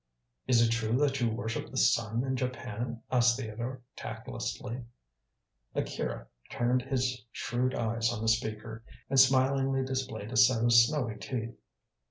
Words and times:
"Is 0.47 0.63
it 0.67 0.71
true 0.71 0.97
that 0.97 1.21
you 1.21 1.29
worship 1.29 1.69
the 1.69 1.77
sun 1.77 2.23
in 2.23 2.35
Japan?" 2.35 3.03
asked 3.11 3.37
Theodore 3.37 3.81
tactlessly. 3.95 4.83
Akira 5.75 6.25
turned 6.49 6.81
his 6.81 7.23
shrewd 7.31 7.75
eyes 7.75 8.11
on 8.11 8.23
the 8.23 8.27
speaker, 8.27 8.83
and 9.11 9.19
smilingly 9.19 9.85
displayed 9.85 10.31
a 10.31 10.37
set 10.37 10.63
of 10.63 10.73
snowy 10.73 11.17
teeth. 11.17 11.53